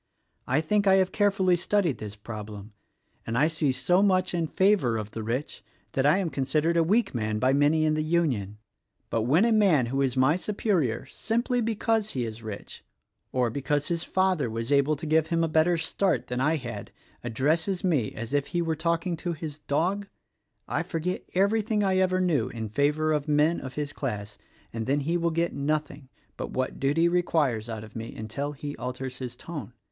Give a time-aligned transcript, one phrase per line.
[0.47, 2.73] I think I have carefully studied this prob lem,
[3.27, 6.75] and I see so much in favor of the rich that I am con sidered
[6.75, 8.57] a weak man by many in the Union;—
[9.11, 12.83] but when a man who is my superior simply because he is rich,
[13.31, 16.89] or because his father was able to give him a better start than I had,
[17.23, 20.07] addresses me as if he were talking to his dog,
[20.67, 24.39] I forget everything I ever knew in favor of men of his class
[24.73, 28.75] and then he will get nothing but what duty requires out of me until he
[28.77, 29.73] alters his tone.